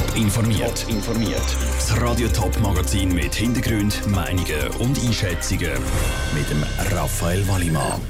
[0.00, 0.86] Top informiert.
[0.88, 1.56] informiert.
[1.76, 5.72] Das Radio Top Magazin mit Hintergrund, Meinungen und Einschätzungen
[6.34, 6.64] mit dem
[6.96, 8.00] Raphael Wallimann.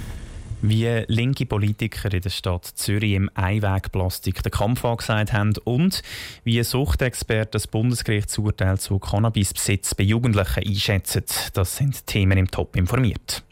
[0.63, 6.03] Wie linke Politiker in der Stadt Zürich im Einwegplastik den Kampf angesagt haben und
[6.45, 13.43] wie Suchtexperten das Bundesgerichtsurteil zu Cannabisbesitz bei Jugendlichen einschätzen, das sind Themen im Top informiert.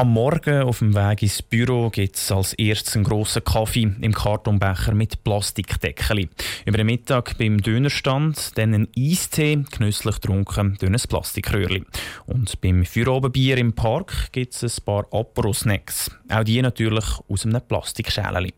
[0.00, 4.14] Am Morgen auf dem Weg ins Büro gibt es als erstes einen grossen Kaffee im
[4.14, 6.28] Kartonbecher mit Plastikdeckeli.
[6.66, 11.84] Über den Mittag beim Dönerstand dann ein Eistee, genüsslich getrunken durch ein Plastikröhrchen.
[12.26, 16.12] Und beim Feierabendbier im Park gibt es ein paar Apero-Snacks.
[16.28, 18.52] Auch die natürlich aus einem Plastikschälchen.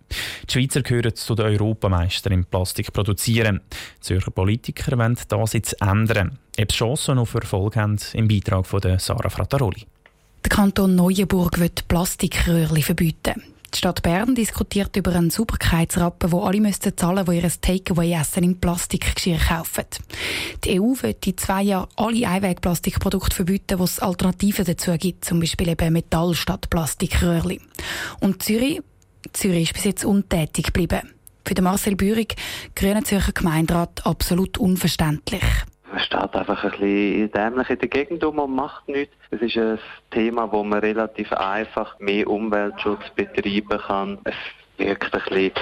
[0.47, 3.63] Die Schweizer gehören zu den Europameistern im Plastik produzieren.
[3.71, 6.39] Die Zürcher Politiker wollen das jetzt ändern.
[6.61, 9.87] Ob Chancen auf Erfolg haben, im Beitrag von Sarah Frattaroli.
[10.45, 13.43] Der Kanton Neuenburg wird Plastikröhrchen verbieten.
[13.73, 18.59] Die Stadt Bern diskutiert über einen Sauberkeitsrappen, wo alle müssten zahlen, die ihr Takeaway-Essen im
[18.59, 19.85] Plastikgeschirr kaufen.
[20.65, 25.41] Die EU wird in zwei Jahren alle Einwegplastikprodukte verbieten, wo es Alternativen dazu gibt, zum
[25.41, 27.61] Beispiel eben Metall statt Plastikröhrchen.
[28.21, 28.81] Und Zürich,
[29.33, 31.03] Zürich ist bis jetzt untätig geblieben.
[31.45, 32.35] Für den Marcel Bürig,
[32.75, 35.45] Grüner Zürcher Gemeinderat, absolut unverständlich.
[35.91, 39.15] Man steht einfach ein bisschen dämlich in der Gegend um und macht nichts.
[39.31, 39.79] Es ist ein
[40.13, 44.19] Thema, wo man relativ einfach mehr Umweltschutz betreiben kann.
[44.25, 44.35] Es
[44.79, 45.53] wirkt ein bisschen,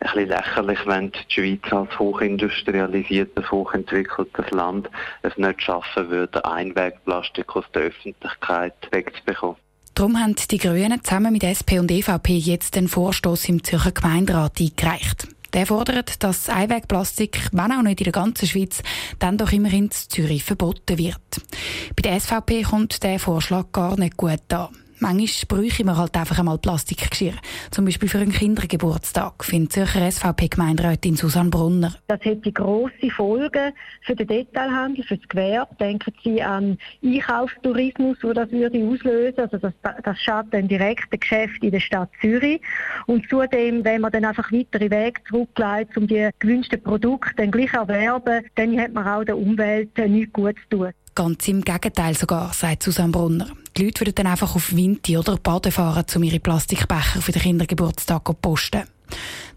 [0.00, 4.90] ein bisschen lächerlich, wenn die Schweiz als hochindustrialisiertes, hochentwickeltes Land
[5.22, 9.56] es nicht schaffen würde, Einwegplastik aus der Öffentlichkeit wegzubekommen.
[9.94, 14.60] Darum haben die Grünen zusammen mit SP und EVP jetzt den Vorstoß im Zürcher Gemeinderat
[14.60, 15.28] eingereicht.
[15.52, 18.82] Der fordert, dass Einwegplastik, wenn auch nicht in der ganzen Schweiz,
[19.18, 21.20] dann doch immerhin in Zürich verboten wird.
[21.96, 24.68] Bei der SVP kommt der Vorschlag gar nicht gut an.
[25.02, 27.32] Manchmal bräuchte man halt einfach einmal Plastikgeschirr.
[27.70, 31.94] Zum Beispiel für einen Kindergeburtstag, findet Zürcher SVP-Gemeinderätin Susanne Brunner.
[32.08, 35.74] Das hätte grosse Folgen für den Detailhandel, für das Gewerbe.
[35.80, 39.40] Denken Sie an Einkaufstourismus, wo das würde auslösen.
[39.40, 39.72] Also das,
[40.04, 42.60] das schadet dann direkt das Geschäft in der Stadt Zürich.
[43.06, 47.72] Und zudem, wenn man dann einfach weitere Wege zurückleitet, um die gewünschten Produkte dann gleich
[47.72, 50.92] erwerben, dann hat man auch der Umwelt nichts Gutes zu tun.
[51.14, 53.48] Ganz im Gegenteil sogar, sagt Susanne Brunner.
[53.76, 57.42] Die Leute würden dann einfach auf Winti oder Baden fahren, um ihre Plastikbecher für den
[57.42, 58.82] Kindergeburtstag zu posten.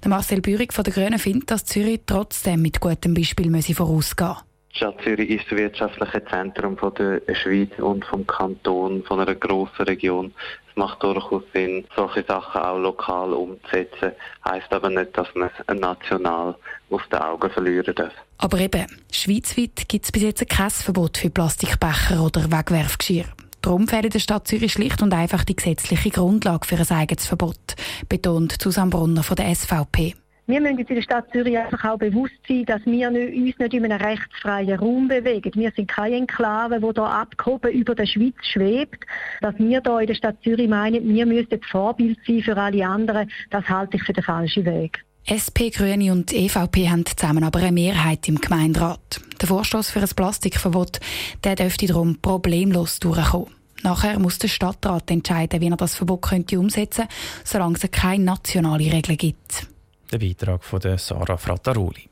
[0.03, 4.52] Der Marcel Bürig von der Grünen findet, dass Zürich trotzdem mit gutem Beispiel vorausgehen muss.
[4.73, 9.35] Die Stadt Zürich ist das wirtschaftliche Zentrum von der Schweiz und vom Kanton, von einer
[9.35, 10.34] grossen Region.
[10.67, 14.13] Es macht durchaus Sinn, solche Sachen auch lokal umzusetzen.
[14.50, 16.56] Heißt aber nicht, dass man es national
[16.89, 18.13] aus den Augen verlieren darf.
[18.39, 23.25] Aber eben, schweizweit gibt es bis jetzt kein Verbot für Plastikbecher oder Wegwerfgeschirr.
[23.62, 27.75] Darum fehlt der Stadt Zürich schlicht und einfach die gesetzliche Grundlage für ein eigenes Verbot,
[28.09, 30.16] betont Susanne Brunner von der SVP.
[30.45, 33.73] Wir müssen uns in der Stadt Zürich einfach auch bewusst sein, dass wir uns nicht
[33.73, 35.51] in einem rechtsfreien Raum bewegen.
[35.55, 39.05] Wir sind keine Enklave, die hier abgehoben über der Schweiz schwebt.
[39.39, 43.31] Dass wir hier in der Stadt Zürich meinen, wir müssten Vorbild sein für alle anderen,
[43.51, 45.05] das halte ich für den falschen Weg.
[45.31, 49.21] SP, Grüne und EVP haben zusammen aber eine Mehrheit im Gemeinderat.
[49.39, 50.99] Der Vorstoß für ein Plastikverbot
[51.45, 53.47] der dürfte darum problemlos durchkommen.
[53.83, 57.15] Nachher muss der Stadtrat entscheiden, wie er das Verbot könnte umsetzen könnte,
[57.45, 59.72] solange es keine nationale Regel gibt.
[60.13, 62.07] Der Beitrag von Sarah Frattaroli.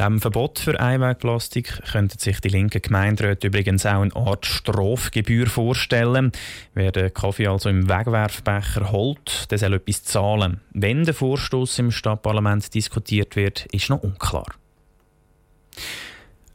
[0.00, 6.32] Neben Verbot für Einwegplastik könnten sich die linken Gemeinderäte übrigens auch eine Art Strafgebühr vorstellen.
[6.74, 10.60] Wer den Kaffee also im Wegwerfbecher holt, der soll etwas zahlen.
[10.72, 14.52] Wenn der Vorstoß im Stadtparlament diskutiert wird, ist noch unklar.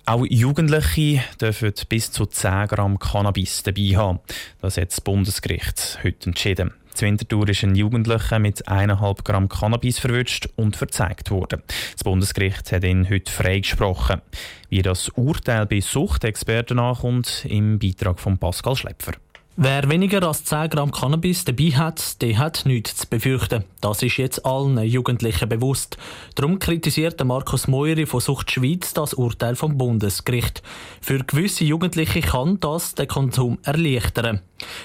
[0.06, 4.19] Auch Jugendliche dürfen bis zu 10 Gramm Cannabis dabei haben.
[4.59, 6.73] Das hat das Bundesgericht heute entschieden.
[6.94, 11.63] Zu ist ein Jugendlicher mit 1,5 Gramm Cannabis verwünscht und verzeigt worden.
[11.94, 14.22] Das Bundesgericht hat ihn heute freigesprochen.
[14.69, 19.13] Wie das Urteil bei Suchtexperten ankommt, im Beitrag von Pascal Schlepfer.
[19.57, 23.66] Wer weniger als 10 Gramm Cannabis dabei hat, der hat nichts zu befürchten.
[23.81, 25.97] Das ist jetzt allen Jugendlichen bewusst.
[26.35, 30.64] Darum kritisiert Markus Meury von Sucht Schweiz das Urteil vom Bundesgericht.
[31.02, 34.40] Für gewisse Jugendliche kann das den Konsum erleichtern.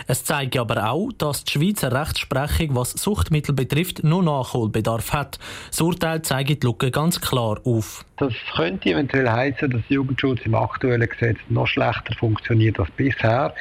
[0.09, 5.39] Es zeigt aber auch, dass die Schweizer Rechtsprechung, was Suchtmittel betrifft, noch Nachholbedarf hat.
[5.71, 8.05] Das Urteil zeigt die Lücke ganz klar auf.
[8.17, 13.55] Das könnte eventuell heißen, dass Jugendschutz im aktuellen Gesetz noch schlechter funktioniert als bisher.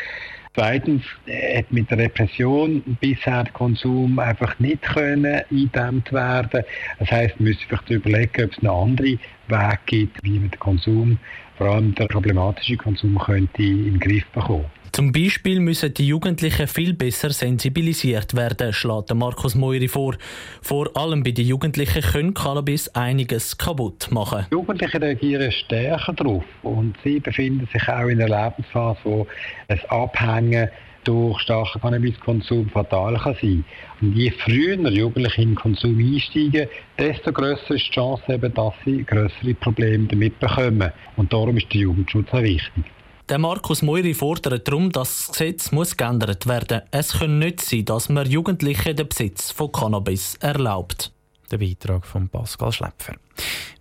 [0.55, 6.63] Zweitens hat mit der Repression bisher der Konsum einfach nicht können eingedämmt werden.
[6.97, 9.19] Das heißt, man müsste vielleicht überlegen, ob es noch andere
[9.49, 11.17] Wege gibt, wie man den Konsum,
[11.57, 14.65] vor allem der problematische Konsum, könnte in den Griff bekommen.
[14.95, 20.15] Zum Beispiel müssen die Jugendlichen viel besser sensibilisiert werden, schlägt Markus Moiri vor.
[20.61, 24.45] Vor allem bei den Jugendlichen können Cannabis einiges kaputt machen.
[24.49, 29.27] Die Jugendlichen reagieren stärker darauf und sie befinden sich auch in einer Lebensphase, wo
[29.67, 30.69] es Abhängen
[31.03, 33.65] durch starken Cannabiskonsum fatal kann sein.
[33.99, 38.73] Und je früher Jugendliche in den Konsum einsteigen, desto grösser ist die Chance, eben, dass
[38.85, 40.89] sie größere Probleme damit bekommen.
[41.17, 42.85] Und darum ist der Jugendschutz auch wichtig.
[43.27, 46.87] Der Markus Meuri fordert darum, dass das Gesetz muss geändert werden muss.
[46.91, 51.11] Es kann nicht sein, dass man Jugendlichen den Besitz von Cannabis erlaubt.
[51.49, 53.15] Der Beitrag von Pascal Schlepfer.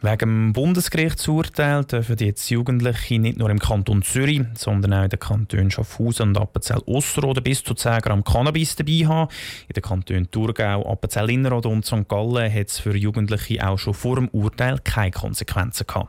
[0.00, 5.18] Wegen dem Bundesgerichtsurteil dürfen jetzt Jugendliche nicht nur im Kanton Zürich, sondern auch in den
[5.18, 9.30] Kantonen Schaffhausen und Appenzell-Osserrhoden bis zu 10 Gramm Cannabis dabei haben.
[9.68, 12.08] In den Kantonen Thurgau, Appenzell-Innerrhoden und St.
[12.08, 16.08] Gallen hat es für Jugendliche auch schon vor dem Urteil keine Konsequenzen gehabt.